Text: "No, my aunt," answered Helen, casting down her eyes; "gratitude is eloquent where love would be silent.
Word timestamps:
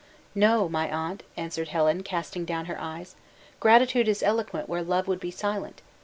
"No, 0.33 0.67
my 0.67 0.89
aunt," 0.91 1.21
answered 1.37 1.67
Helen, 1.67 2.01
casting 2.01 2.43
down 2.43 2.65
her 2.65 2.81
eyes; 2.81 3.13
"gratitude 3.59 4.07
is 4.07 4.23
eloquent 4.23 4.67
where 4.67 4.81
love 4.81 5.07
would 5.07 5.19
be 5.19 5.29
silent. 5.29 5.83